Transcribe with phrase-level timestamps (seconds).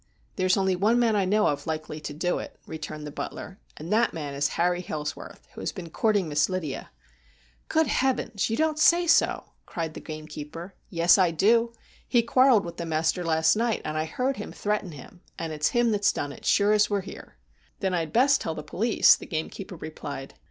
[0.35, 3.59] 'There is only one man I know of likely to do it,' returned the butler,'
[3.77, 6.89] and that man is Harry Hailsworth, who has been courting Miss Lydia.''
[7.69, 8.49] Good Heavens!
[8.49, 11.73] you don't say so,' cried the gamekeeper.' Yes, I do.
[12.07, 15.69] He quarrelled with the master last night, and I heard him threaten him, and it's
[15.69, 17.37] him that's done it as sure as we are here.''
[17.81, 20.33] Then I had best tell the police,' the gamekeeper replied.